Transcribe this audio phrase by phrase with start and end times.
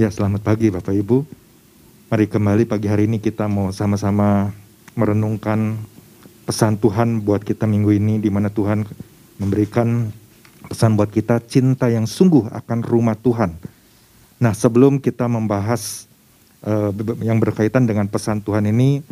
[0.00, 1.28] Ya, selamat pagi Bapak Ibu.
[2.08, 4.48] Mari kembali pagi hari ini kita mau sama-sama
[4.96, 5.76] merenungkan
[6.48, 8.88] pesan Tuhan buat kita minggu ini di mana Tuhan
[9.36, 10.08] memberikan
[10.72, 13.52] pesan buat kita cinta yang sungguh akan rumah Tuhan.
[14.40, 16.08] Nah, sebelum kita membahas
[16.64, 19.04] uh, yang berkaitan dengan pesan Tuhan ini,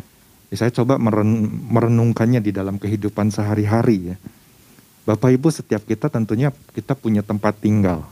[0.49, 4.15] ya saya coba meren merenungkannya di dalam kehidupan sehari-hari ya.
[5.05, 8.09] Bapak Ibu setiap kita tentunya kita punya tempat tinggal.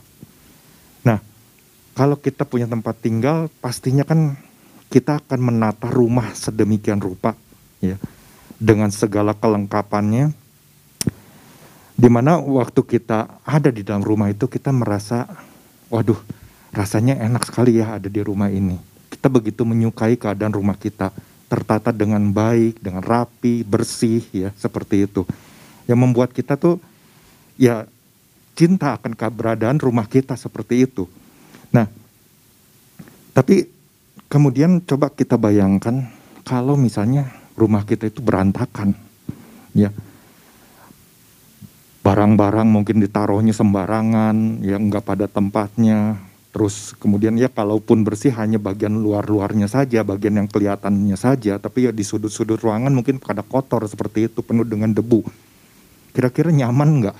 [1.98, 4.38] Kalau kita punya tempat tinggal, pastinya kan
[4.86, 7.34] kita akan menata rumah sedemikian rupa,
[7.82, 7.98] ya,
[8.54, 10.30] dengan segala kelengkapannya.
[11.98, 15.26] Di mana waktu kita ada di dalam rumah itu kita merasa,
[15.90, 16.22] waduh,
[16.70, 18.78] rasanya enak sekali ya ada di rumah ini.
[19.10, 21.10] Kita begitu menyukai keadaan rumah kita,
[21.50, 25.26] tertata dengan baik, dengan rapi, bersih, ya seperti itu.
[25.90, 26.78] Yang membuat kita tuh,
[27.58, 27.90] ya
[28.54, 31.10] cinta akan keberadaan rumah kita seperti itu.
[31.74, 31.86] Nah,
[33.36, 33.68] tapi
[34.26, 36.08] kemudian coba kita bayangkan
[36.44, 38.96] kalau misalnya rumah kita itu berantakan,
[39.76, 39.92] ya
[42.08, 46.16] barang-barang mungkin ditaruhnya sembarangan, ya nggak pada tempatnya.
[46.48, 51.92] Terus kemudian ya kalaupun bersih hanya bagian luar-luarnya saja, bagian yang kelihatannya saja, tapi ya
[51.92, 55.20] di sudut-sudut ruangan mungkin pada kotor seperti itu, penuh dengan debu.
[56.16, 57.16] Kira-kira nyaman nggak?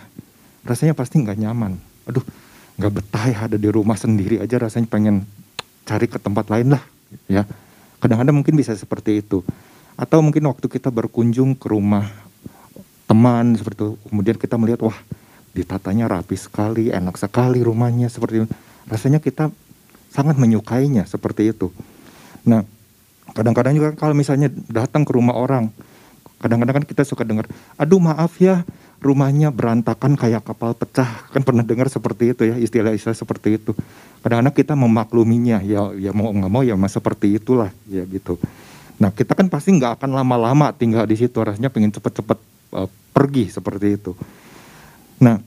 [0.64, 1.76] Rasanya pasti nggak nyaman.
[2.08, 2.24] Aduh,
[2.78, 5.26] nggak betah ya ada di rumah sendiri aja rasanya pengen
[5.82, 6.82] cari ke tempat lain lah
[7.26, 7.42] ya.
[7.98, 9.42] Kadang-kadang mungkin bisa seperti itu.
[9.98, 12.06] Atau mungkin waktu kita berkunjung ke rumah
[13.10, 13.90] teman seperti itu.
[14.06, 14.98] Kemudian kita melihat wah
[15.50, 18.48] ditatanya rapi sekali enak sekali rumahnya seperti itu.
[18.86, 19.50] Rasanya kita
[20.14, 21.74] sangat menyukainya seperti itu.
[22.46, 22.62] Nah
[23.34, 25.68] kadang-kadang juga kalau misalnya datang ke rumah orang
[26.38, 28.62] kadang-kadang kan kita suka dengar aduh maaf ya
[28.98, 31.30] rumahnya berantakan kayak kapal pecah.
[31.30, 33.72] Kan pernah dengar seperti itu ya istilah-istilah seperti itu.
[34.22, 38.36] Kadang-kadang kita memakluminya ya ya mau nggak mau ya mas seperti itulah ya gitu.
[38.98, 42.38] Nah kita kan pasti nggak akan lama-lama tinggal di situ rasanya pengen cepet-cepet
[42.74, 44.12] uh, pergi seperti itu.
[45.22, 45.38] Nah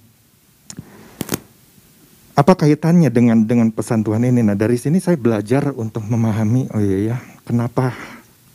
[2.31, 4.39] apa kaitannya dengan dengan pesan Tuhan ini?
[4.39, 7.91] Nah dari sini saya belajar untuk memahami oh iya ya kenapa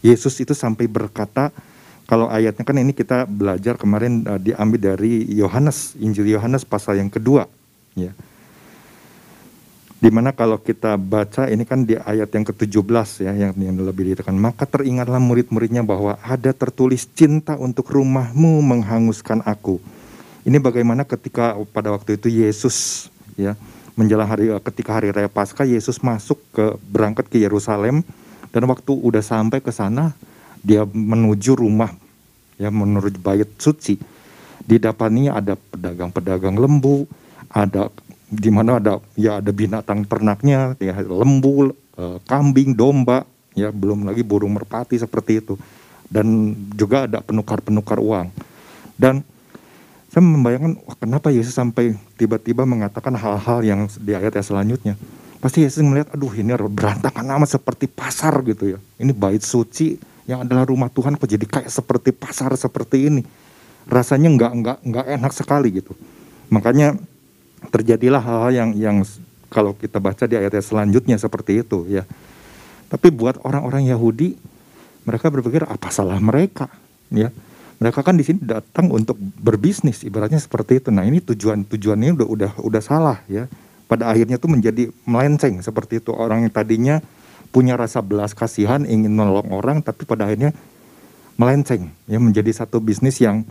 [0.00, 1.52] Yesus itu sampai berkata
[2.06, 7.10] kalau ayatnya kan ini kita belajar kemarin uh, diambil dari Yohanes, Injil Yohanes pasal yang
[7.10, 7.50] kedua,
[7.98, 8.14] ya.
[9.96, 14.12] Di mana kalau kita baca ini kan di ayat yang ke-17 ya yang, yang lebih
[14.12, 19.80] ditekan maka teringatlah murid-muridnya bahwa ada tertulis cinta untuk rumahmu menghanguskan aku.
[20.44, 23.08] Ini bagaimana ketika pada waktu itu Yesus
[23.40, 23.56] ya
[23.96, 28.04] menjelang hari ketika hari raya Paskah Yesus masuk ke berangkat ke Yerusalem
[28.52, 30.12] dan waktu udah sampai ke sana
[30.66, 31.94] dia menuju rumah
[32.58, 33.94] ya menurut bait suci.
[34.66, 37.06] Di depannya ada pedagang-pedagang lembu
[37.54, 37.86] ada
[38.26, 43.22] di mana ada ya ada binatang ternaknya ya lembu e, kambing domba
[43.54, 45.54] ya belum lagi burung merpati seperti itu.
[46.10, 48.30] Dan juga ada penukar-penukar uang.
[48.98, 49.22] Dan
[50.10, 54.94] saya membayangkan wah, kenapa Yesus sampai tiba-tiba mengatakan hal-hal yang di ayat yang selanjutnya?
[55.42, 58.78] Pasti Yesus melihat aduh ini berantakan amat seperti pasar gitu ya.
[58.98, 63.22] Ini bait suci yang adalah rumah Tuhan kok jadi kayak seperti pasar seperti ini.
[63.86, 65.94] Rasanya nggak nggak nggak enak sekali gitu.
[66.50, 66.98] Makanya
[67.70, 68.96] terjadilah hal-hal yang yang
[69.46, 72.02] kalau kita baca di ayat selanjutnya seperti itu ya.
[72.90, 74.34] Tapi buat orang-orang Yahudi
[75.06, 76.66] mereka berpikir apa salah mereka?
[77.14, 77.30] Ya.
[77.76, 80.88] Mereka kan di sini datang untuk berbisnis ibaratnya seperti itu.
[80.90, 83.46] Nah ini tujuan tujuannya udah udah udah salah ya.
[83.86, 86.10] Pada akhirnya tuh menjadi melenceng seperti itu.
[86.10, 86.98] Orang yang tadinya
[87.50, 90.54] punya rasa belas kasihan ingin menolong orang tapi pada akhirnya
[91.36, 91.92] melenceng.
[92.08, 93.44] Ya menjadi satu bisnis yang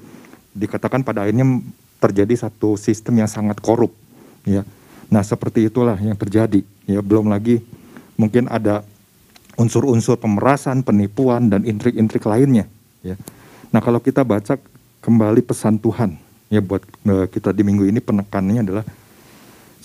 [0.56, 1.62] dikatakan pada akhirnya
[2.02, 3.94] terjadi satu sistem yang sangat korup.
[4.46, 4.66] Ya
[5.06, 6.66] nah seperti itulah yang terjadi.
[6.90, 7.62] Ya belum lagi
[8.18, 8.82] mungkin ada
[9.56, 12.66] unsur-unsur pemerasan penipuan dan intrik-intrik lainnya.
[13.06, 13.16] Ya
[13.70, 14.58] nah kalau kita baca
[15.02, 16.18] kembali pesan Tuhan
[16.50, 18.86] ya buat eh, kita di minggu ini penekanannya adalah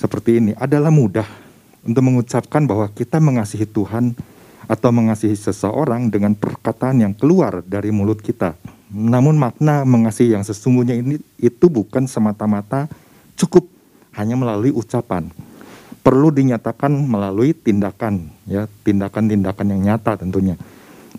[0.00, 0.52] seperti ini.
[0.56, 1.28] Adalah mudah
[1.84, 4.12] untuk mengucapkan bahwa kita mengasihi Tuhan
[4.70, 8.54] atau mengasihi seseorang dengan perkataan yang keluar dari mulut kita.
[8.90, 12.90] Namun makna mengasihi yang sesungguhnya ini itu bukan semata-mata
[13.38, 13.66] cukup
[14.14, 15.30] hanya melalui ucapan.
[16.00, 20.56] Perlu dinyatakan melalui tindakan, ya, tindakan-tindakan yang nyata tentunya.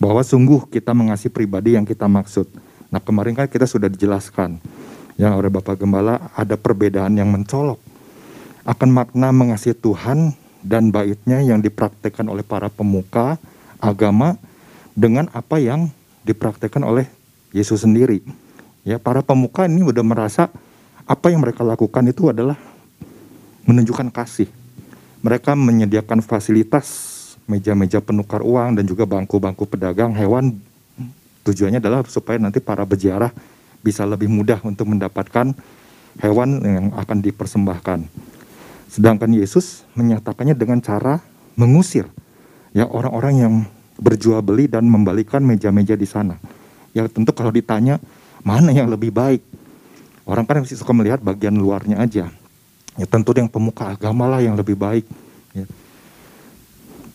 [0.02, 2.50] Bahwa sungguh kita mengasihi pribadi yang kita maksud.
[2.90, 4.58] Nah, kemarin kan kita sudah dijelaskan
[5.22, 7.78] ya oleh Bapak Gembala ada perbedaan yang mencolok
[8.66, 13.38] akan makna mengasihi Tuhan dan baitnya yang dipraktekkan oleh para pemuka
[13.82, 14.38] agama
[14.94, 15.90] dengan apa yang
[16.22, 17.10] dipraktekkan oleh
[17.52, 18.22] Yesus sendiri.
[18.82, 20.50] Ya, para pemuka ini sudah merasa
[21.06, 22.58] apa yang mereka lakukan itu adalah
[23.66, 24.50] menunjukkan kasih.
[25.22, 27.12] Mereka menyediakan fasilitas
[27.46, 30.58] meja-meja penukar uang dan juga bangku-bangku pedagang hewan.
[31.46, 33.34] Tujuannya adalah supaya nanti para peziarah
[33.82, 35.54] bisa lebih mudah untuk mendapatkan
[36.22, 38.00] hewan yang akan dipersembahkan.
[38.92, 41.24] Sedangkan Yesus menyatakannya dengan cara
[41.56, 42.12] mengusir
[42.76, 43.54] ya orang-orang yang
[43.96, 46.36] berjual beli dan membalikan meja-meja di sana.
[46.92, 48.04] Ya tentu kalau ditanya
[48.44, 49.40] mana yang lebih baik,
[50.28, 52.28] orang kan masih suka melihat bagian luarnya aja.
[53.00, 55.08] Ya tentu yang pemuka agama lah yang lebih baik.
[55.56, 55.64] Ya.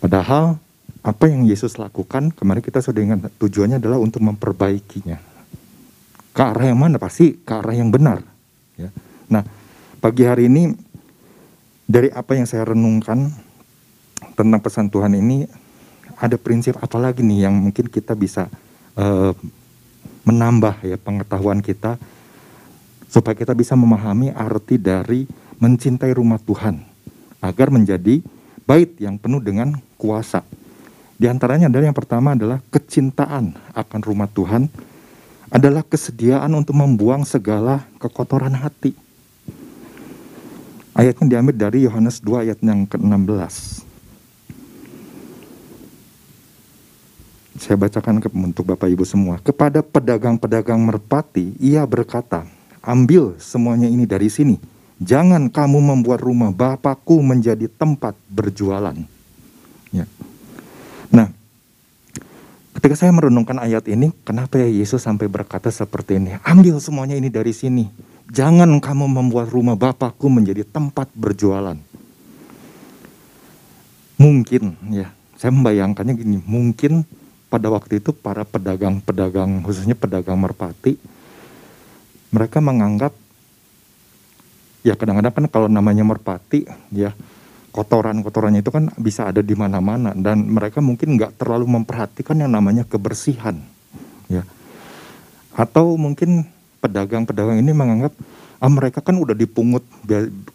[0.00, 0.56] Padahal
[1.04, 5.20] apa yang Yesus lakukan kemarin kita sudah ingat tujuannya adalah untuk memperbaikinya.
[6.32, 6.96] Ke arah yang mana?
[6.96, 8.24] Pasti ke arah yang benar.
[8.80, 8.88] Ya.
[9.28, 9.44] Nah
[10.00, 10.72] pagi hari ini
[11.86, 13.30] dari apa yang saya renungkan
[14.34, 15.46] tentang pesan Tuhan ini
[16.18, 18.50] ada prinsip apa lagi nih yang mungkin kita bisa
[18.98, 19.32] uh,
[20.26, 21.94] menambah ya pengetahuan kita
[23.06, 25.24] supaya kita bisa memahami arti dari
[25.62, 26.82] mencintai rumah Tuhan
[27.40, 28.20] agar menjadi
[28.66, 30.42] bait yang penuh dengan kuasa.
[31.16, 34.68] Di antaranya adalah yang pertama adalah kecintaan akan rumah Tuhan
[35.48, 39.05] adalah kesediaan untuk membuang segala kekotoran hati.
[40.96, 43.84] Ayatnya diambil dari Yohanes 2 ayat yang ke-16.
[47.60, 49.36] Saya bacakan ke, untuk Bapak Ibu semua.
[49.44, 52.48] Kepada pedagang-pedagang merpati, ia berkata,
[52.80, 54.56] ambil semuanya ini dari sini
[54.96, 58.96] Jangan kamu membuat rumah Bapakku menjadi tempat berjualan.
[59.92, 60.08] Ya.
[61.12, 61.28] Nah,
[62.80, 66.40] ketika saya merenungkan ayat ini, kenapa ya Yesus sampai berkata seperti ini?
[66.40, 67.92] Ambil semuanya ini dari sini.
[68.26, 71.78] Jangan kamu membuat rumah Bapakku menjadi tempat berjualan.
[74.18, 77.06] Mungkin ya, saya membayangkannya gini, mungkin
[77.46, 80.98] pada waktu itu para pedagang-pedagang, khususnya pedagang merpati,
[82.34, 83.14] mereka menganggap
[84.86, 86.62] ya kadang-kadang kan kalau namanya merpati
[86.94, 87.10] ya
[87.74, 92.86] kotoran-kotorannya itu kan bisa ada di mana-mana dan mereka mungkin nggak terlalu memperhatikan yang namanya
[92.86, 93.58] kebersihan
[94.30, 94.46] ya
[95.58, 96.46] atau mungkin
[96.82, 98.12] pedagang-pedagang ini menganggap
[98.56, 99.84] ah mereka kan udah dipungut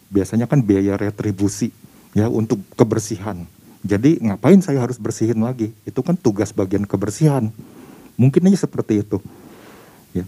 [0.10, 1.70] biasanya kan biaya retribusi
[2.18, 3.46] ya untuk kebersihan
[3.86, 7.54] jadi ngapain saya harus bersihin lagi itu kan tugas bagian kebersihan
[8.18, 9.18] mungkin aja seperti itu
[10.14, 10.26] ya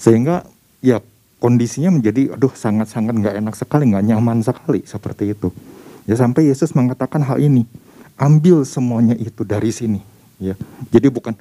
[0.00, 0.42] sehingga
[0.82, 0.98] ya
[1.42, 5.50] kondisinya menjadi aduh sangat-sangat nggak enak sekali, nggak nyaman sekali seperti itu.
[6.06, 7.66] Ya sampai Yesus mengatakan hal ini,
[8.14, 9.98] ambil semuanya itu dari sini.
[10.38, 10.54] Ya,
[10.90, 11.34] jadi bukan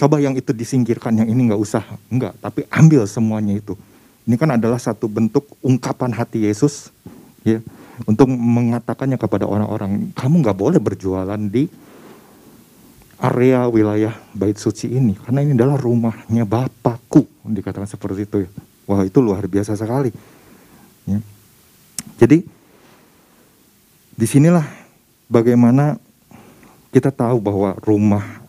[0.00, 3.76] coba yang itu disingkirkan, yang ini nggak usah, nggak, tapi ambil semuanya itu.
[4.24, 6.88] Ini kan adalah satu bentuk ungkapan hati Yesus,
[7.44, 7.60] ya,
[8.08, 11.68] untuk mengatakannya kepada orang-orang, kamu nggak boleh berjualan di
[13.20, 18.50] area wilayah bait suci ini, karena ini adalah rumahnya Bapakku, dikatakan seperti itu ya.
[18.88, 20.08] Wah itu luar biasa sekali.
[21.04, 21.20] Ya.
[22.16, 22.42] Jadi
[24.16, 24.64] di sinilah
[25.28, 26.00] bagaimana
[26.88, 28.39] kita tahu bahwa rumah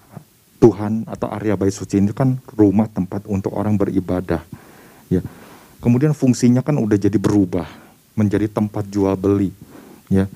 [0.62, 4.46] Tuhan atau area bait suci ini kan rumah tempat untuk orang beribadah.
[5.10, 5.26] Ya.
[5.82, 7.66] Kemudian fungsinya kan udah jadi berubah
[8.14, 9.50] menjadi tempat jual beli,
[10.06, 10.30] ya,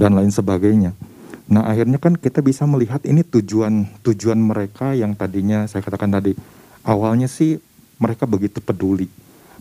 [0.00, 0.96] dan lain sebagainya.
[1.44, 6.32] Nah akhirnya kan kita bisa melihat ini tujuan tujuan mereka yang tadinya saya katakan tadi
[6.80, 7.60] awalnya sih
[8.00, 9.12] mereka begitu peduli.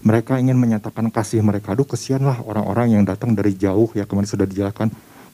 [0.04, 1.75] Mereka ingin menyatakan kasih mereka.
[1.75, 4.88] Aduh kesianlah orang-orang yang datang dari jauh ya kemarin sudah dijelaskan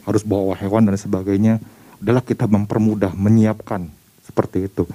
[0.10, 1.62] harus bawa hewan dan sebagainya.
[2.01, 3.99] Udahlah kita mempermudah, menyiapkan
[4.29, 4.86] seperti itu.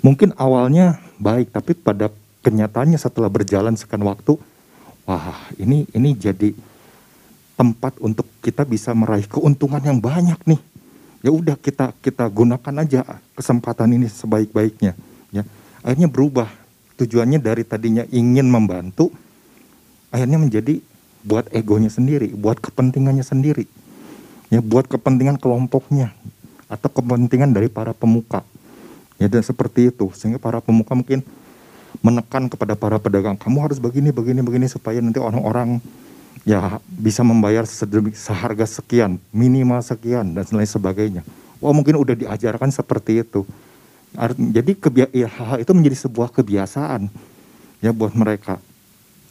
[0.00, 2.08] Mungkin awalnya baik, tapi pada
[2.46, 4.38] kenyataannya setelah berjalan sekian waktu,
[5.04, 6.54] wah ini ini jadi
[7.58, 10.62] tempat untuk kita bisa meraih keuntungan yang banyak nih.
[11.22, 14.94] Ya udah kita kita gunakan aja kesempatan ini sebaik-baiknya.
[15.30, 15.42] Ya
[15.82, 16.50] akhirnya berubah
[16.98, 19.14] tujuannya dari tadinya ingin membantu
[20.10, 20.82] akhirnya menjadi
[21.22, 23.66] buat egonya sendiri, buat kepentingannya sendiri.
[24.52, 26.12] Ya, buat kepentingan kelompoknya
[26.68, 28.44] atau kepentingan dari para pemuka.
[29.22, 31.22] Ya, dan seperti itu sehingga para pemuka mungkin
[32.02, 35.78] menekan kepada para pedagang, kamu harus begini begini begini supaya nanti orang-orang
[36.42, 41.22] ya bisa membayar seharga sekian, minimal sekian dan lain sebagainya.
[41.62, 43.46] Wah, mungkin udah diajarkan seperti itu.
[44.50, 44.74] Jadi
[45.14, 47.06] ya, hal itu menjadi sebuah kebiasaan
[47.78, 48.58] ya buat mereka.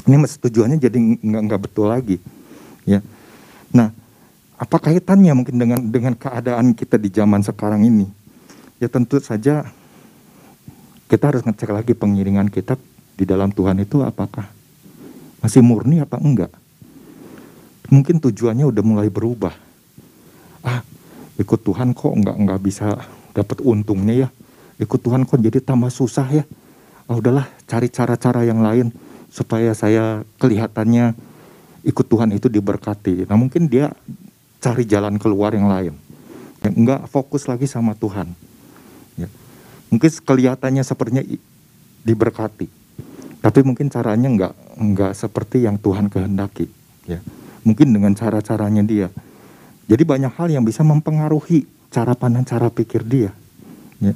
[0.07, 2.17] Ini tujuannya jadi nggak nggak betul lagi,
[2.88, 3.03] ya.
[3.75, 3.91] Nah,
[4.55, 8.07] apa kaitannya mungkin dengan dengan keadaan kita di zaman sekarang ini?
[8.81, 9.67] Ya tentu saja
[11.12, 12.80] kita harus ngecek lagi pengiringan kita
[13.20, 14.48] di dalam Tuhan itu apakah
[15.44, 16.56] masih murni apa enggak?
[17.91, 19.51] Mungkin tujuannya udah mulai berubah.
[20.63, 20.80] Ah,
[21.36, 22.96] ikut Tuhan kok nggak nggak bisa
[23.36, 24.30] dapat untungnya ya
[24.82, 26.44] ikut Tuhan kok jadi tambah susah ya.
[27.06, 28.89] Oh, udahlah cari cara-cara yang lain
[29.30, 31.13] supaya saya kelihatannya
[31.86, 33.30] ikut Tuhan itu diberkati.
[33.30, 33.94] Nah mungkin dia
[34.58, 35.94] cari jalan keluar yang lain.
[36.65, 38.34] Enggak fokus lagi sama Tuhan.
[39.91, 41.24] Mungkin kelihatannya sepertinya
[42.07, 42.67] diberkati,
[43.43, 46.71] tapi mungkin caranya enggak enggak seperti yang Tuhan kehendaki.
[47.05, 47.19] Ya.
[47.67, 49.07] Mungkin dengan cara-caranya dia.
[49.86, 53.36] Jadi banyak hal yang bisa mempengaruhi cara pandang, cara pikir dia.
[54.00, 54.15] Ya.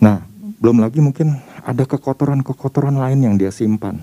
[0.00, 0.24] Nah,
[0.56, 4.00] belum lagi mungkin ada kekotoran-kekotoran lain yang dia simpan.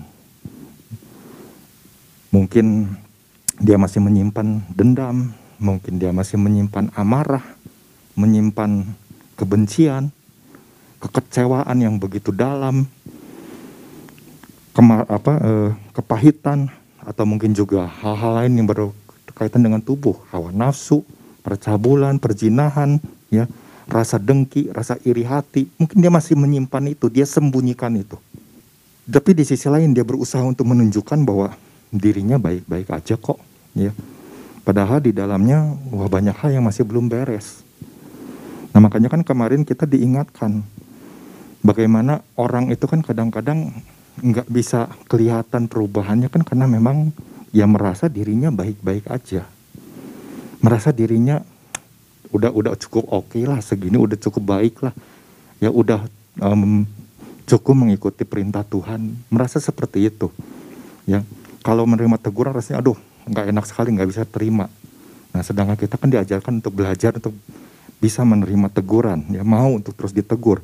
[2.30, 2.94] Mungkin
[3.58, 7.42] dia masih menyimpan dendam, mungkin dia masih menyimpan amarah,
[8.14, 8.86] menyimpan
[9.34, 10.10] kebencian,
[11.02, 12.86] kekecewaan yang begitu dalam,
[14.74, 16.66] kemar apa eh, kepahitan
[17.04, 21.04] atau mungkin juga hal-hal lain yang berkaitan dengan tubuh, hawa nafsu,
[21.44, 22.98] percabulan, perjinahan,
[23.28, 23.44] ya,
[23.86, 28.16] rasa dengki, rasa iri hati, mungkin dia masih menyimpan itu, dia sembunyikan itu.
[29.04, 31.52] Tapi di sisi lain dia berusaha untuk menunjukkan bahwa
[31.92, 33.36] dirinya baik-baik aja kok,
[33.76, 33.92] ya.
[34.64, 37.60] Padahal di dalamnya wah banyak hal yang masih belum beres.
[38.74, 40.66] Nah makanya kan kemarin kita diingatkan
[41.62, 43.70] bagaimana orang itu kan kadang-kadang
[44.18, 47.14] nggak bisa kelihatan perubahannya kan karena memang
[47.54, 49.46] ya merasa dirinya baik-baik aja,
[50.58, 51.38] merasa dirinya
[52.34, 54.94] udah udah cukup oke okay lah segini udah cukup baik lah,
[55.62, 56.02] ya udah
[56.42, 56.82] um,
[57.46, 60.34] cukup mengikuti perintah Tuhan, merasa seperti itu,
[61.06, 61.22] ya
[61.62, 62.98] kalau menerima teguran rasanya aduh
[63.30, 64.66] nggak enak sekali nggak bisa terima.
[65.30, 67.34] Nah sedangkan kita kan diajarkan untuk belajar untuk
[68.04, 70.60] bisa menerima teguran ya mau untuk terus ditegur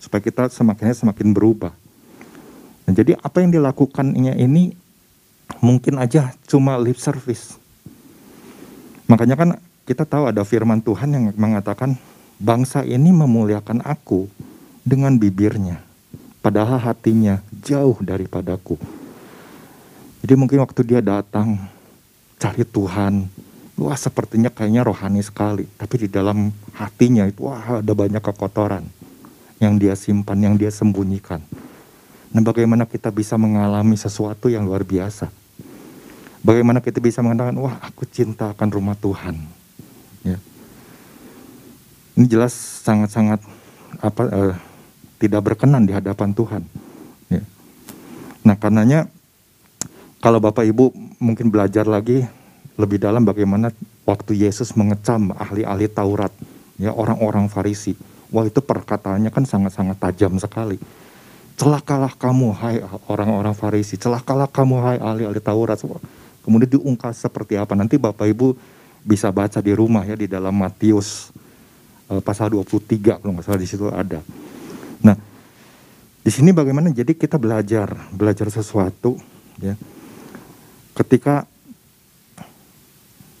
[0.00, 1.76] supaya kita semakinnya semakin berubah.
[2.88, 4.72] Nah, jadi apa yang dilakukannya ini
[5.60, 7.60] mungkin aja cuma lip service.
[9.04, 9.48] Makanya kan
[9.84, 12.00] kita tahu ada firman Tuhan yang mengatakan
[12.40, 14.24] bangsa ini memuliakan aku
[14.80, 15.84] dengan bibirnya
[16.40, 18.80] padahal hatinya jauh daripadaku.
[20.24, 21.60] Jadi mungkin waktu dia datang
[22.40, 23.28] cari Tuhan,
[23.80, 25.64] wah sepertinya kayaknya rohani sekali.
[25.80, 28.84] Tapi di dalam hatinya itu wah ada banyak kekotoran
[29.60, 31.40] yang dia simpan, yang dia sembunyikan.
[32.30, 35.32] Nah bagaimana kita bisa mengalami sesuatu yang luar biasa?
[36.40, 39.36] Bagaimana kita bisa mengatakan, wah aku cinta akan rumah Tuhan.
[40.24, 40.40] Ya.
[42.16, 43.44] Ini jelas sangat-sangat
[44.00, 44.54] apa eh,
[45.20, 46.62] tidak berkenan di hadapan Tuhan.
[47.28, 47.44] Ya.
[48.40, 49.12] Nah karenanya
[50.24, 52.24] kalau Bapak Ibu mungkin belajar lagi
[52.80, 53.68] lebih dalam bagaimana
[54.08, 56.32] waktu Yesus mengecam ahli-ahli Taurat,
[56.80, 57.92] ya orang-orang Farisi.
[58.32, 60.80] Wah itu perkataannya kan sangat-sangat tajam sekali.
[61.60, 65.76] Celakalah kamu hai orang-orang Farisi, celakalah kamu hai ahli-ahli Taurat.
[66.40, 67.76] Kemudian diungkap seperti apa.
[67.76, 68.56] Nanti Bapak Ibu
[69.04, 71.28] bisa baca di rumah ya di dalam Matius
[72.08, 74.24] eh, pasal 23 kalau nggak salah di situ ada.
[75.04, 75.16] Nah,
[76.20, 79.20] di sini bagaimana jadi kita belajar, belajar sesuatu
[79.60, 79.76] ya
[80.96, 81.48] ketika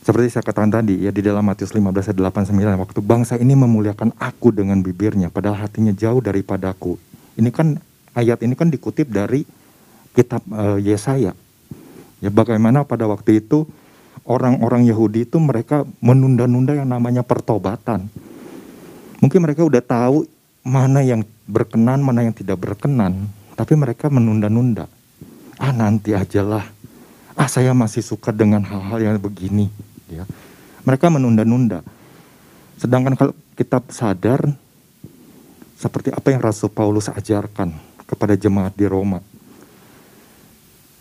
[0.00, 3.52] seperti saya katakan tadi ya di dalam Matius 15 ayat 8 9 waktu bangsa ini
[3.52, 6.96] memuliakan aku dengan bibirnya padahal hatinya jauh daripadaku.
[7.36, 7.76] Ini kan
[8.16, 9.44] ayat ini kan dikutip dari
[10.16, 11.36] kitab uh, Yesaya.
[12.24, 13.68] Ya bagaimana pada waktu itu
[14.24, 18.08] orang-orang Yahudi itu mereka menunda-nunda yang namanya pertobatan.
[19.20, 20.24] Mungkin mereka udah tahu
[20.64, 24.88] mana yang berkenan, mana yang tidak berkenan, tapi mereka menunda-nunda.
[25.60, 26.64] Ah nanti ajalah
[27.36, 29.68] ah saya masih suka dengan hal-hal yang begini
[30.10, 30.24] ya.
[30.82, 31.86] Mereka menunda-nunda.
[32.80, 34.48] Sedangkan kalau kita sadar
[35.76, 37.72] seperti apa yang Rasul Paulus ajarkan
[38.04, 39.20] kepada jemaat di Roma.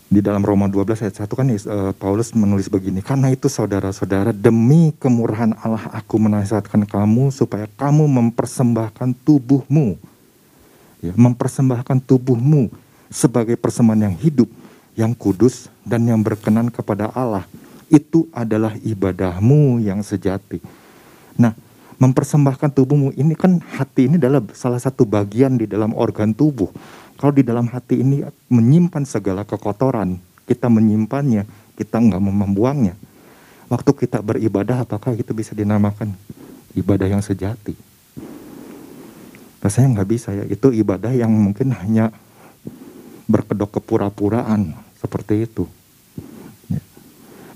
[0.10, 4.89] Di dalam Roma 12 ayat 1 kan uh, Paulus menulis begini karena itu saudara-saudara demi
[4.98, 10.01] kemurahan Allah aku menasihatkan kamu supaya kamu mempersembahkan tubuhmu.
[11.00, 12.74] Ya mempersembahkan tubuhmu
[13.08, 14.50] sebagai persembahan yang hidup
[15.00, 17.48] yang kudus dan yang berkenan kepada Allah.
[17.89, 20.62] Itu adalah ibadahmu yang sejati.
[21.36, 21.58] Nah,
[21.98, 26.69] mempersembahkan tubuhmu ini kan hati ini adalah salah satu bagian di dalam organ tubuh.
[27.19, 30.15] Kalau di dalam hati ini menyimpan segala kekotoran,
[30.48, 31.43] kita menyimpannya,
[31.75, 32.96] kita nggak membuangnya.
[33.69, 36.15] Waktu kita beribadah, apakah itu bisa dinamakan
[36.74, 37.75] ibadah yang sejati?
[39.60, 40.48] Rasanya nggak bisa ya.
[40.48, 42.10] Itu ibadah yang mungkin hanya
[43.29, 45.67] berkedok kepura-puraan seperti itu.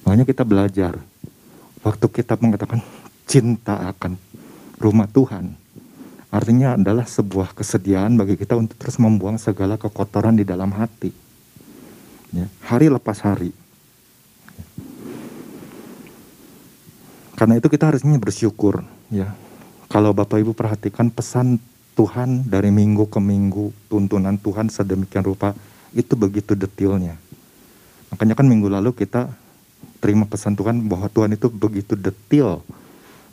[0.03, 0.11] Ya.
[0.11, 0.99] Makanya kita belajar.
[1.83, 2.83] Waktu kita mengatakan
[3.23, 4.19] cinta akan
[4.79, 5.55] rumah Tuhan,
[6.27, 11.11] artinya adalah sebuah kesediaan bagi kita untuk terus membuang segala kekotoran di dalam hati.
[12.35, 12.51] Ya.
[12.67, 13.55] Hari lepas hari.
[17.39, 18.83] Karena itu kita harusnya bersyukur.
[19.11, 19.35] Ya.
[19.91, 21.59] Kalau Bapak Ibu perhatikan pesan
[21.93, 25.53] Tuhan dari minggu ke minggu, tuntunan Tuhan sedemikian rupa,
[25.93, 27.19] itu begitu detailnya.
[28.09, 29.29] Makanya kan minggu lalu kita
[30.03, 32.59] terima pesan Tuhan bahwa Tuhan itu begitu detail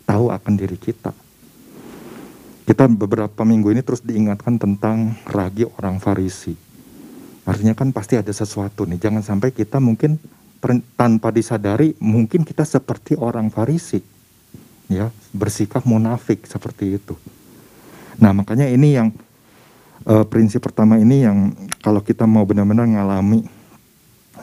[0.07, 1.14] tahu akan diri kita.
[2.66, 6.54] Kita beberapa minggu ini terus diingatkan tentang ragi orang Farisi.
[7.42, 9.02] Artinya kan pasti ada sesuatu nih.
[9.02, 10.23] Jangan sampai kita mungkin
[10.95, 13.99] tanpa disadari mungkin kita seperti orang Farisi.
[14.87, 17.14] Ya, bersikap munafik seperti itu.
[18.19, 19.14] Nah, makanya ini yang
[20.07, 23.60] uh, prinsip pertama ini yang kalau kita mau benar-benar ngalami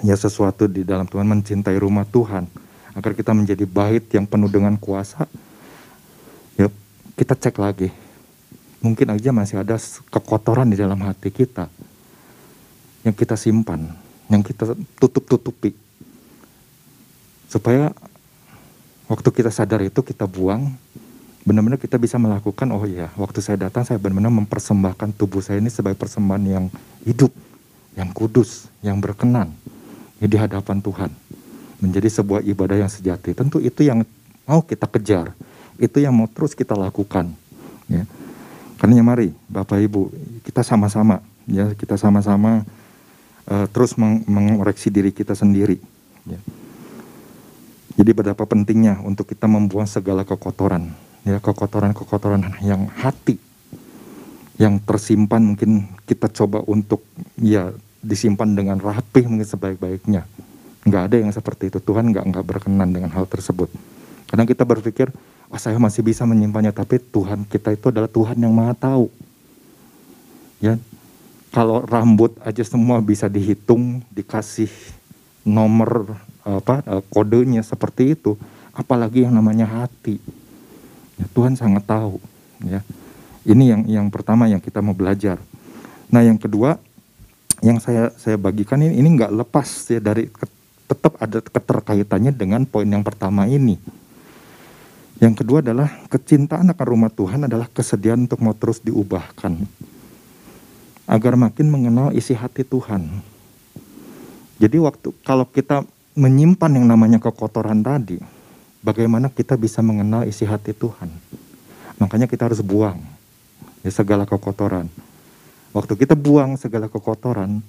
[0.05, 2.45] ya sesuatu di dalam Tuhan mencintai rumah Tuhan.
[2.97, 5.29] Agar kita menjadi bait yang penuh dengan kuasa.
[6.57, 6.69] Ya,
[7.13, 7.93] kita cek lagi.
[8.81, 9.77] Mungkin aja masih ada
[10.09, 11.69] kekotoran di dalam hati kita.
[13.05, 13.93] Yang kita simpan,
[14.33, 15.77] yang kita tutup-tutupi.
[17.47, 17.93] Supaya
[19.05, 20.73] waktu kita sadar itu kita buang,
[21.45, 25.71] benar-benar kita bisa melakukan, oh iya, waktu saya datang saya benar-benar mempersembahkan tubuh saya ini
[25.71, 26.65] sebagai persembahan yang
[27.05, 27.31] hidup,
[27.95, 29.53] yang kudus, yang berkenan
[30.21, 31.11] di hadapan Tuhan.
[31.77, 33.37] Menjadi sebuah ibadah yang sejati.
[33.37, 34.01] Tentu itu yang
[34.49, 35.37] mau kita kejar,
[35.77, 37.29] itu yang mau terus kita lakukan.
[37.85, 38.03] Ya.
[38.81, 40.09] Karena mari Bapak Ibu
[40.45, 42.61] kita sama-sama ya kita sama-sama
[43.49, 45.79] uh, terus meng mengoreksi diri kita sendiri.
[46.27, 46.39] Ya.
[47.97, 50.93] Jadi betapa pentingnya untuk kita membuang segala kekotoran,
[51.25, 53.41] ya kekotoran-kekotoran yang hati
[54.57, 57.05] yang tersimpan mungkin kita coba untuk
[57.37, 57.73] ya
[58.07, 60.23] disimpan dengan rapi mungkin sebaik-baiknya.
[60.87, 61.83] Nggak ada yang seperti itu.
[61.83, 63.67] Tuhan nggak nggak berkenan dengan hal tersebut.
[64.31, 65.11] Kadang kita berpikir,
[65.47, 69.07] oh saya masih bisa menyimpannya tapi Tuhan kita itu adalah Tuhan yang maha tahu
[70.59, 70.75] ya
[71.55, 74.69] kalau rambut aja semua bisa dihitung dikasih
[75.47, 78.35] nomor apa eh, kodenya seperti itu
[78.75, 80.19] apalagi yang namanya hati
[81.15, 82.19] ya, Tuhan sangat tahu
[82.67, 82.83] ya
[83.47, 85.39] ini yang yang pertama yang kita mau belajar
[86.11, 86.79] nah yang kedua
[87.65, 90.29] yang saya saya bagikan ini ini nggak lepas ya dari
[90.87, 93.75] tetap ada keterkaitannya dengan poin yang pertama ini
[95.17, 99.65] yang kedua adalah kecintaan akan rumah Tuhan adalah kesediaan untuk mau terus diubahkan.
[101.09, 103.09] Agar makin mengenal isi hati Tuhan.
[104.61, 105.81] Jadi waktu kalau kita
[106.13, 108.21] menyimpan yang namanya kekotoran tadi,
[108.85, 111.09] bagaimana kita bisa mengenal isi hati Tuhan?
[111.97, 113.01] Makanya kita harus buang
[113.81, 114.85] ya segala kekotoran.
[115.77, 117.61] Waktu kita buang segala kekotoran,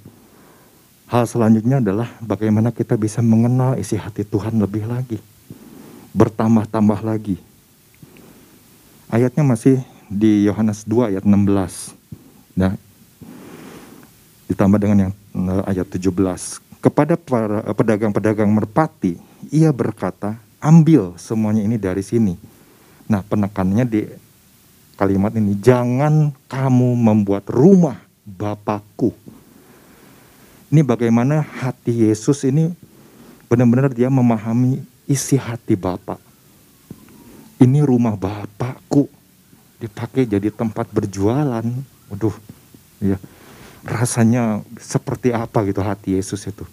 [1.13, 5.21] hal selanjutnya adalah bagaimana kita bisa mengenal isi hati Tuhan lebih lagi
[6.17, 7.37] bertambah-tambah lagi.
[9.13, 11.93] Ayatnya masih di Yohanes 2 ayat 16.
[12.57, 12.73] Nah,
[14.49, 16.81] ditambah dengan yang eh, ayat 17.
[16.81, 19.21] Kepada para eh, pedagang-pedagang merpati,
[19.53, 22.41] ia berkata, ambil semuanya ini dari sini.
[23.05, 24.01] Nah, penekannya di
[24.99, 29.15] kalimat ini, jangan kamu membuat rumah Bapakku.
[30.69, 32.75] Ini bagaimana hati Yesus ini
[33.49, 36.19] benar-benar dia memahami isi hati Bapak.
[37.63, 39.09] Ini rumah Bapakku
[39.79, 41.65] dipakai jadi tempat berjualan.
[42.11, 42.37] Waduh,
[42.99, 43.17] ya
[43.87, 46.67] rasanya seperti apa gitu hati Yesus itu.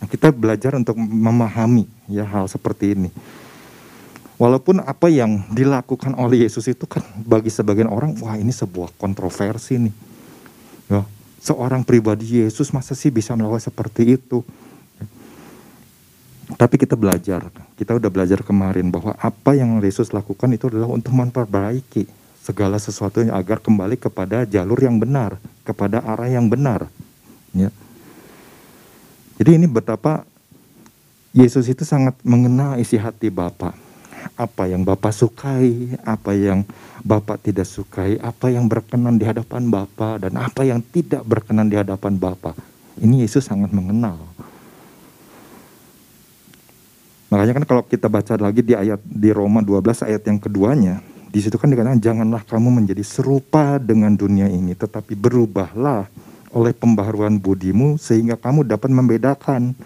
[0.00, 3.10] Nah, kita belajar untuk memahami ya hal seperti ini.
[4.40, 9.76] Walaupun apa yang dilakukan oleh Yesus itu kan bagi sebagian orang, wah ini sebuah kontroversi
[9.76, 9.94] nih.
[10.88, 11.04] Ya,
[11.44, 14.40] seorang pribadi Yesus masa sih bisa melakukan seperti itu?
[16.56, 21.12] Tapi kita belajar, kita udah belajar kemarin bahwa apa yang Yesus lakukan itu adalah untuk
[21.12, 22.08] memperbaiki
[22.40, 25.36] segala sesuatunya agar kembali kepada jalur yang benar,
[25.68, 26.88] kepada arah yang benar.
[27.52, 27.68] Ya.
[29.36, 30.24] Jadi ini betapa
[31.36, 33.89] Yesus itu sangat mengenal isi hati Bapa.
[34.36, 36.64] Apa yang Bapak sukai, apa yang
[37.00, 41.76] Bapak tidak sukai, apa yang berkenan di hadapan Bapa dan apa yang tidak berkenan di
[41.76, 42.52] hadapan Bapa.
[43.00, 44.20] Ini Yesus sangat mengenal.
[47.30, 50.98] Makanya kan kalau kita baca lagi di ayat di Roma 12 ayat yang keduanya,
[51.30, 56.10] di situ kan dikatakan janganlah kamu menjadi serupa dengan dunia ini, tetapi berubahlah
[56.50, 59.78] oleh pembaharuan budimu sehingga kamu dapat membedakan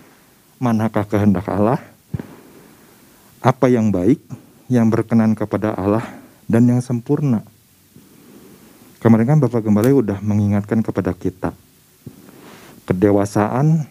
[0.56, 1.84] manakah kehendak Allah,
[3.44, 4.24] apa yang baik,
[4.72, 6.00] yang berkenan kepada Allah
[6.48, 7.44] dan yang sempurna.
[9.04, 11.52] Kemarin kan Bapak Gembala udah mengingatkan kepada kita.
[12.88, 13.84] Kedewasaan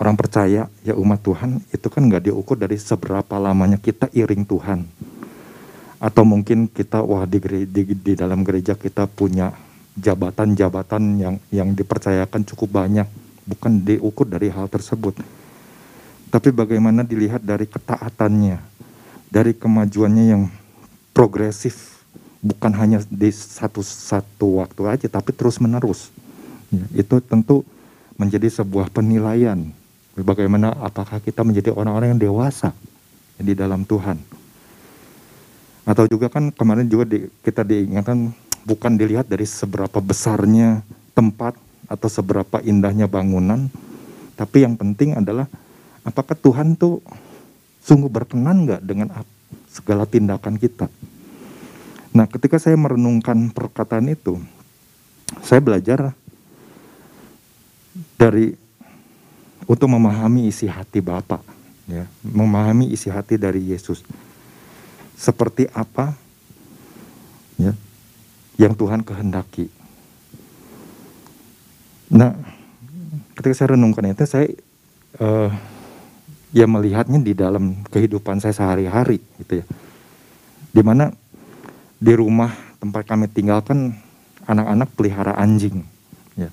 [0.00, 4.88] orang percaya ya umat Tuhan itu kan nggak diukur dari seberapa lamanya kita iring Tuhan.
[6.00, 7.36] Atau mungkin kita wah di,
[7.68, 9.52] di, di dalam gereja kita punya
[9.92, 13.08] jabatan-jabatan yang yang dipercayakan cukup banyak.
[13.44, 15.20] Bukan diukur dari hal tersebut
[16.36, 18.60] tapi bagaimana dilihat dari ketaatannya
[19.32, 20.42] dari kemajuannya yang
[21.16, 21.96] progresif.
[22.44, 26.12] Bukan hanya di satu satu waktu aja tapi terus menerus
[26.68, 27.64] ya, itu tentu
[28.20, 29.64] menjadi sebuah penilaian.
[30.12, 32.76] Bagaimana apakah kita menjadi orang-orang yang dewasa
[33.40, 34.20] di dalam Tuhan?
[35.88, 38.30] Atau juga kan kemarin juga di, kita diingatkan
[38.68, 40.84] bukan dilihat dari seberapa besarnya
[41.16, 41.56] tempat
[41.88, 43.72] atau seberapa indahnya bangunan,
[44.36, 45.48] tapi yang penting adalah
[46.06, 47.02] apakah Tuhan tuh
[47.82, 49.10] sungguh berkenan nggak dengan
[49.66, 50.86] segala tindakan kita.
[52.16, 54.40] Nah, ketika saya merenungkan perkataan itu,
[55.44, 56.16] saya belajar
[58.16, 58.56] dari
[59.68, 61.42] untuk memahami isi hati Bapak,
[61.90, 64.00] ya, memahami isi hati dari Yesus.
[65.16, 66.16] Seperti apa
[67.60, 67.76] ya,
[68.56, 69.68] yang Tuhan kehendaki.
[72.16, 72.32] Nah,
[73.36, 74.48] ketika saya renungkan itu, saya
[75.20, 75.50] uh,
[76.50, 79.64] ya melihatnya di dalam kehidupan saya sehari-hari, gitu ya.
[80.70, 81.10] Di mana
[81.96, 83.96] di rumah tempat kami tinggalkan
[84.46, 85.82] anak-anak pelihara anjing,
[86.36, 86.50] ya.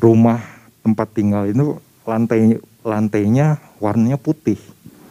[0.00, 0.40] Rumah
[0.80, 1.76] tempat tinggal itu
[2.08, 4.56] lantai lantainya warnanya putih,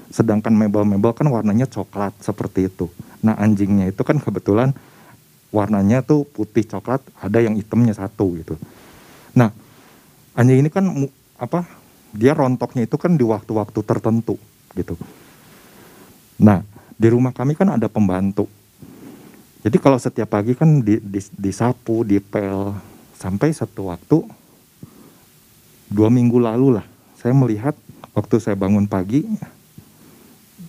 [0.09, 2.89] sedangkan mebel-mebel kan warnanya coklat seperti itu.
[3.21, 4.73] Nah anjingnya itu kan kebetulan
[5.49, 8.57] warnanya tuh putih coklat, ada yang hitamnya satu gitu.
[9.33, 9.53] Nah,
[10.37, 10.85] anjing ini kan
[11.37, 11.65] apa?
[12.15, 14.35] Dia rontoknya itu kan di waktu-waktu tertentu
[14.73, 14.97] gitu.
[16.39, 16.63] Nah,
[16.95, 18.49] di rumah kami kan ada pembantu.
[19.59, 22.73] Jadi kalau setiap pagi kan di, di, disapu, dipel
[23.19, 24.23] sampai satu waktu
[25.91, 26.85] dua minggu lalu lah
[27.19, 27.75] saya melihat
[28.15, 29.27] waktu saya bangun pagi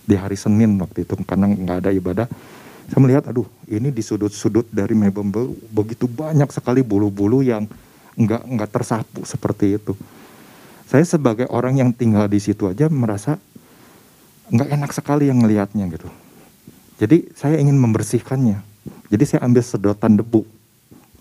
[0.03, 2.27] di hari Senin waktu itu karena nggak ada ibadah
[2.91, 7.63] saya melihat aduh ini di sudut-sudut dari mebel begitu banyak sekali bulu-bulu yang
[8.19, 9.95] nggak nggak tersapu seperti itu
[10.91, 13.39] saya sebagai orang yang tinggal di situ aja merasa
[14.51, 16.11] nggak enak sekali yang ngelihatnya gitu.
[16.99, 18.59] Jadi saya ingin membersihkannya.
[19.07, 20.43] Jadi saya ambil sedotan debu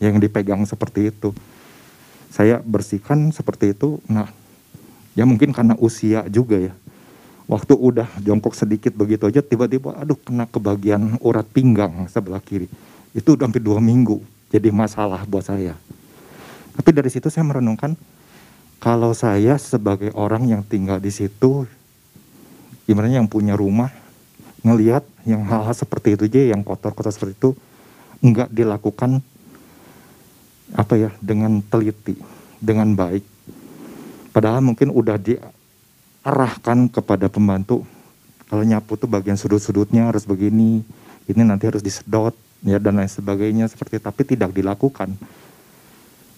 [0.03, 1.31] yang dipegang seperti itu.
[2.35, 4.03] Saya bersihkan seperti itu.
[4.11, 4.27] Nah
[5.15, 6.75] ya mungkin karena usia juga ya.
[7.47, 12.67] Waktu udah jongkok sedikit begitu aja tiba-tiba aduh kena ke bagian urat pinggang sebelah kiri.
[13.15, 14.19] Itu udah hampir dua minggu
[14.51, 15.79] jadi masalah buat saya.
[16.75, 17.95] Tapi dari situ saya merenungkan
[18.81, 21.69] kalau saya sebagai orang yang tinggal di situ
[22.89, 23.93] gimana yang punya rumah
[24.65, 27.51] ngelihat yang hal-hal seperti itu aja yang kotor-kotor seperti itu
[28.25, 29.21] enggak dilakukan
[30.75, 32.17] apa ya dengan teliti
[32.61, 33.25] dengan baik.
[34.31, 35.35] Padahal mungkin udah di
[36.23, 37.83] arahkan kepada pembantu
[38.47, 40.85] kalau nyapu tuh bagian sudut-sudutnya harus begini
[41.25, 45.17] ini nanti harus disedot ya dan lain sebagainya seperti tapi tidak dilakukan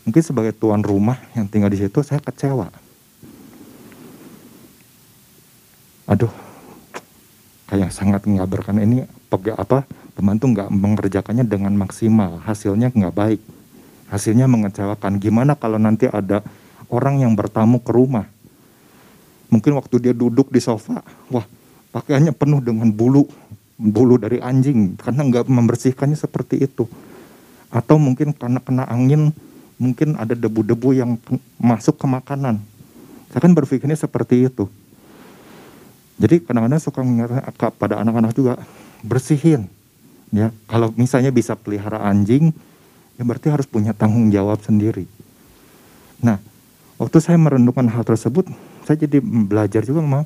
[0.02, 2.68] mungkin sebagai tuan rumah yang tinggal di situ saya kecewa.
[6.10, 6.32] Aduh
[7.72, 12.44] kayak sangat mengabarkan ini apa pembantu nggak mengerjakannya dengan maksimal.
[12.44, 13.40] Hasilnya nggak baik.
[14.12, 15.16] Hasilnya mengecewakan.
[15.16, 16.44] Gimana kalau nanti ada
[16.92, 18.28] orang yang bertamu ke rumah?
[19.48, 21.00] Mungkin waktu dia duduk di sofa,
[21.32, 21.44] wah
[21.92, 23.24] pakaiannya penuh dengan bulu,
[23.76, 26.84] bulu dari anjing karena nggak membersihkannya seperti itu.
[27.72, 29.32] Atau mungkin karena kena angin,
[29.82, 31.18] mungkin ada debu-debu yang
[31.58, 32.62] masuk ke makanan.
[33.34, 34.70] Saya kan berpikirnya seperti itu.
[36.22, 38.62] Jadi kadang-kadang suka mengingatkan pada anak-anak juga
[39.02, 39.66] bersihin.
[40.30, 42.54] Ya, kalau misalnya bisa pelihara anjing,
[43.18, 45.10] ya berarti harus punya tanggung jawab sendiri.
[46.22, 46.38] Nah,
[46.96, 48.46] waktu saya merenungkan hal tersebut,
[48.86, 50.24] saya jadi belajar juga mau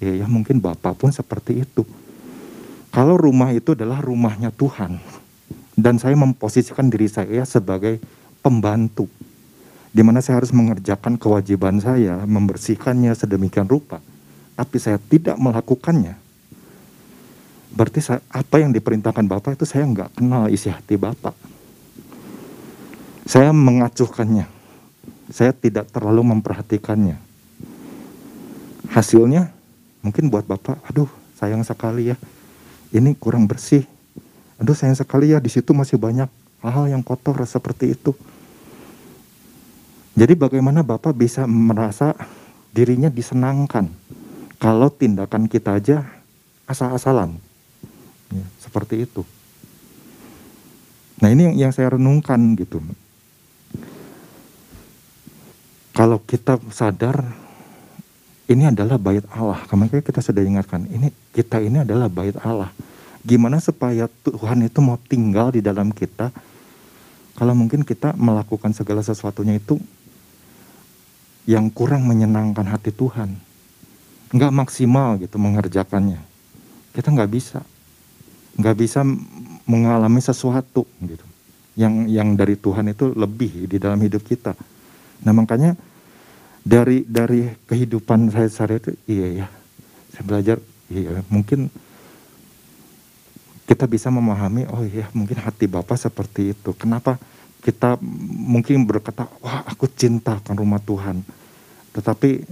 [0.00, 1.82] ya, ya mungkin bapak pun seperti itu
[2.92, 5.00] kalau rumah itu adalah rumahnya Tuhan
[5.76, 8.00] dan saya memposisikan diri saya sebagai
[8.46, 9.10] pembantu
[9.96, 14.04] di mana saya harus mengerjakan kewajiban saya membersihkannya sedemikian rupa.
[14.52, 16.20] Tapi saya tidak melakukannya.
[17.72, 21.32] Berarti saya, apa yang diperintahkan Bapak itu saya nggak kenal isi hati Bapak.
[23.24, 24.44] Saya mengacuhkannya.
[25.32, 27.16] Saya tidak terlalu memperhatikannya.
[28.92, 29.50] Hasilnya
[30.04, 32.16] mungkin buat bapak aduh sayang sekali ya.
[32.92, 33.82] Ini kurang bersih.
[34.60, 36.28] Aduh sayang sekali ya di situ masih banyak
[36.60, 38.14] hal-hal yang kotor seperti itu
[40.16, 42.16] jadi bagaimana bapak bisa merasa
[42.72, 43.92] dirinya disenangkan
[44.56, 46.02] kalau tindakan kita aja
[46.66, 47.36] asal-asalan
[48.32, 49.22] ya, seperti itu
[51.20, 52.80] nah ini yang, yang saya renungkan gitu
[55.96, 57.24] kalau kita sadar
[58.46, 59.58] ini adalah bait Allah.
[59.66, 62.70] Kemarin kita sudah ingatkan, ini kita ini adalah bait Allah.
[63.26, 66.30] Gimana supaya Tuhan itu mau tinggal di dalam kita?
[67.34, 69.82] Kalau mungkin kita melakukan segala sesuatunya itu
[71.46, 73.38] yang kurang menyenangkan hati Tuhan,
[74.34, 76.18] nggak maksimal gitu mengerjakannya.
[76.90, 77.62] Kita nggak bisa,
[78.58, 79.06] nggak bisa
[79.66, 81.26] mengalami sesuatu gitu,
[81.78, 84.58] yang yang dari Tuhan itu lebih di dalam hidup kita.
[85.22, 85.78] Nah makanya
[86.66, 89.46] dari dari kehidupan saya sehari itu iya ya
[90.10, 90.58] saya belajar
[90.90, 91.70] iya mungkin
[93.70, 96.74] kita bisa memahami oh iya mungkin hati bapak seperti itu.
[96.74, 97.22] Kenapa
[97.66, 97.98] kita
[98.46, 101.26] mungkin berkata wah aku cinta akan rumah Tuhan.
[101.90, 102.46] Tetapi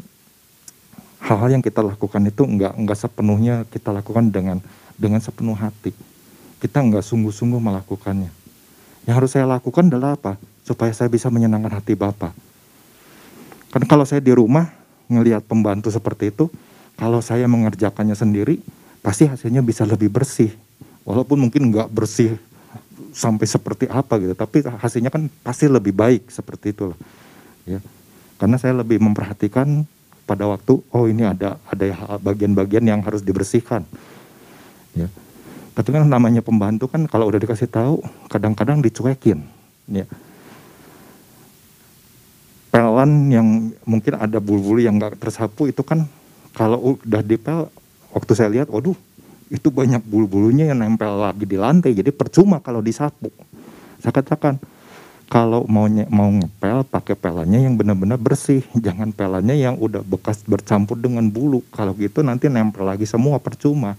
[1.22, 4.58] hal-hal yang kita lakukan itu enggak enggak sepenuhnya kita lakukan dengan
[4.98, 5.94] dengan sepenuh hati.
[6.58, 8.34] Kita enggak sungguh-sungguh melakukannya.
[9.06, 10.34] Yang harus saya lakukan adalah apa?
[10.66, 12.34] Supaya saya bisa menyenangkan hati bapak.
[13.70, 14.66] Kan kalau saya di rumah
[15.06, 16.50] ngelihat pembantu seperti itu
[16.98, 18.58] kalau saya mengerjakannya sendiri
[18.98, 20.50] pasti hasilnya bisa lebih bersih.
[21.06, 22.34] Walaupun mungkin nggak bersih
[23.14, 24.34] sampai seperti apa gitu.
[24.34, 26.98] Tapi hasilnya kan pasti lebih baik seperti itu loh
[27.68, 27.80] ya.
[28.38, 29.86] Karena saya lebih memperhatikan
[30.24, 33.84] pada waktu oh ini ada ada bagian-bagian yang harus dibersihkan
[34.96, 35.08] ya.
[35.74, 37.98] Tapi kan namanya pembantu kan kalau udah dikasih tahu
[38.30, 39.42] kadang-kadang dicuekin
[39.90, 40.06] ya.
[42.74, 46.10] Pelan yang mungkin ada bulu-bulu yang nggak tersapu itu kan
[46.54, 47.70] kalau udah dipel
[48.10, 48.94] waktu saya lihat waduh
[49.54, 53.30] itu banyak bulu-bulunya yang nempel lagi di lantai jadi percuma kalau disapu
[54.02, 54.58] saya katakan
[55.24, 58.60] kalau mau mau ngepel pakai pelannya yang benar-benar bersih.
[58.76, 61.64] Jangan pelannya yang udah bekas bercampur dengan bulu.
[61.72, 63.96] Kalau gitu nanti nempel lagi semua percuma.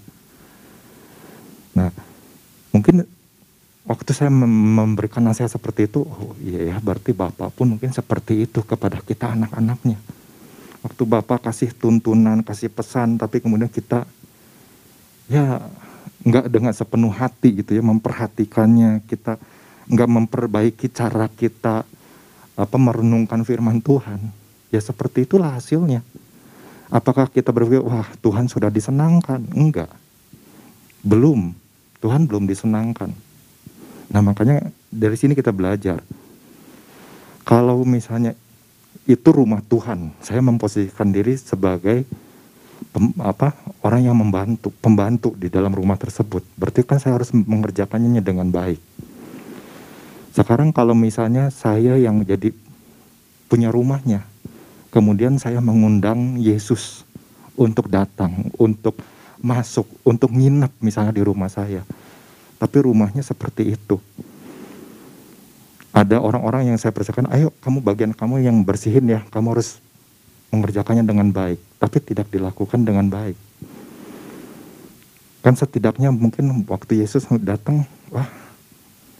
[1.74, 1.89] Nah
[2.70, 3.04] mungkin
[3.84, 8.62] waktu saya memberikan nasihat seperti itu oh iya ya berarti bapak pun mungkin seperti itu
[8.62, 9.98] kepada kita anak-anaknya.
[10.86, 14.06] Waktu bapak kasih tuntunan kasih pesan tapi kemudian kita
[15.25, 15.61] ya
[16.25, 19.38] nggak dengan sepenuh hati gitu ya memperhatikannya kita
[19.85, 21.85] nggak memperbaiki cara kita
[22.55, 24.31] apa merenungkan firman Tuhan.
[24.73, 26.01] Ya seperti itulah hasilnya.
[26.89, 29.43] Apakah kita berpikir wah Tuhan sudah disenangkan?
[29.53, 29.91] Enggak.
[31.05, 31.53] Belum.
[31.99, 33.11] Tuhan belum disenangkan.
[34.09, 36.01] Nah makanya dari sini kita belajar.
[37.45, 38.33] Kalau misalnya
[39.05, 42.09] itu rumah Tuhan saya memposisikan diri sebagai
[42.91, 46.43] pem, apa orang yang membantu pembantu di dalam rumah tersebut.
[46.59, 48.79] Berarti kan saya harus mengerjakannya dengan baik.
[50.35, 52.51] Sekarang kalau misalnya saya yang jadi
[53.47, 54.25] punya rumahnya
[54.95, 57.03] kemudian saya mengundang Yesus
[57.59, 58.95] untuk datang untuk
[59.43, 61.83] masuk untuk nginep misalnya di rumah saya.
[62.55, 63.99] Tapi rumahnya seperti itu.
[65.91, 69.79] Ada orang-orang yang saya persiapkan, ayo kamu bagian kamu yang bersihin ya, kamu harus
[70.53, 73.38] mengerjakannya dengan baik, tapi tidak dilakukan dengan baik.
[75.45, 78.25] Kan setidaknya mungkin waktu Yesus datang, wah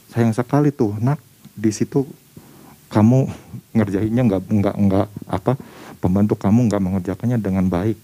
[0.10, 1.22] sayang sekali tuh, nak
[1.54, 2.06] di situ
[2.90, 3.30] kamu
[3.76, 5.54] ngerjainnya nggak nggak nggak apa
[6.00, 7.98] pembantu kamu nggak mengerjakannya dengan baik.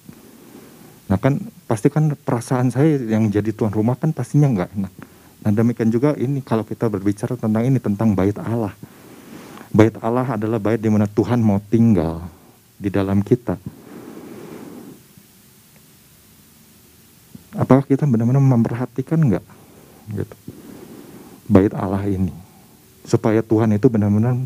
[1.07, 4.93] Nah kan pasti kan perasaan saya yang jadi tuan rumah kan pastinya nggak enak.
[5.41, 8.75] Nah demikian juga ini kalau kita berbicara tentang ini tentang bait Allah.
[9.71, 12.27] Bait Allah adalah bait di mana Tuhan mau tinggal
[12.82, 13.62] di dalam kita.
[17.54, 19.46] Apakah kita benar-benar memperhatikan nggak
[20.17, 20.36] gitu
[21.52, 22.32] bait Allah ini
[23.04, 24.39] supaya Tuhan itu benar-benar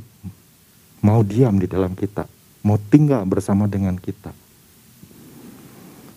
[1.06, 2.26] mau diam di dalam kita,
[2.65, 4.34] mau tinggal bersama dengan kita.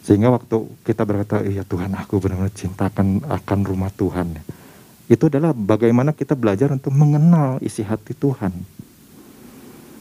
[0.00, 4.40] Sehingga waktu kita berkata, iya Tuhan aku benar-benar cintakan akan rumah Tuhan.
[5.12, 8.77] Itu adalah bagaimana kita belajar untuk mengenal isi hati Tuhan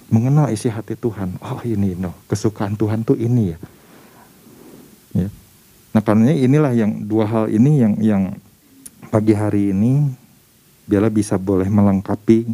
[0.08, 1.36] mengenal isi hati Tuhan.
[1.44, 3.58] Oh ini no, kesukaan Tuhan tuh ini ya.
[5.24, 5.30] ya.
[5.92, 8.24] Nah karena inilah yang dua hal ini yang yang
[9.12, 10.12] pagi hari ini
[10.88, 12.48] biarlah bisa boleh melengkapi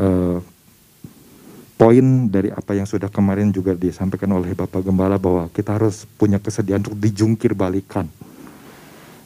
[0.00, 0.38] uh,
[1.76, 6.40] poin dari apa yang sudah kemarin juga disampaikan oleh Bapak Gembala bahwa kita harus punya
[6.40, 8.08] kesediaan untuk dijungkir balikan.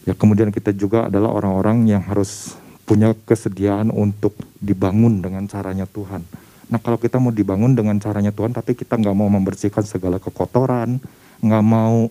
[0.06, 2.54] Ya kemudian kita juga adalah orang-orang yang harus
[2.88, 6.26] punya kesediaan untuk dibangun dengan caranya Tuhan
[6.70, 11.02] Nah kalau kita mau dibangun dengan caranya Tuhan, tapi kita nggak mau membersihkan segala kekotoran,
[11.42, 12.06] nggak mau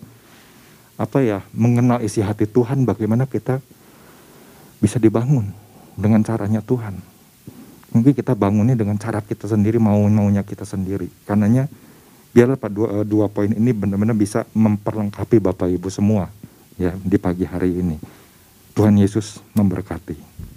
[0.99, 3.63] apa ya mengenal isi hati Tuhan, bagaimana kita
[4.83, 5.47] bisa dibangun
[5.95, 6.99] dengan caranya Tuhan.
[7.95, 11.07] Mungkin kita bangunnya dengan cara kita sendiri, mau maunya kita sendiri.
[11.23, 11.71] Karenanya
[12.35, 16.29] biarlah Pak dua, eh, dua poin ini benar-benar bisa memperlengkapi Bapak Ibu semua
[16.75, 17.97] ya di pagi hari ini.
[18.75, 20.48] Tuhan Yesus memberkati.